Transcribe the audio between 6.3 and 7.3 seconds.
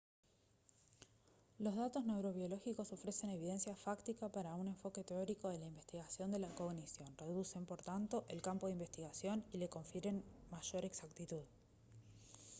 de la cognición